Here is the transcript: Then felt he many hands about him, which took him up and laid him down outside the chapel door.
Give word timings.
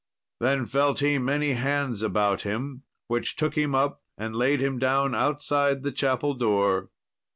Then 0.39 0.65
felt 0.65 1.01
he 1.01 1.19
many 1.19 1.51
hands 1.53 2.01
about 2.01 2.41
him, 2.41 2.81
which 3.05 3.35
took 3.35 3.55
him 3.55 3.75
up 3.75 4.01
and 4.17 4.35
laid 4.35 4.59
him 4.59 4.79
down 4.79 5.13
outside 5.13 5.83
the 5.83 5.91
chapel 5.91 6.33
door. 6.33 6.89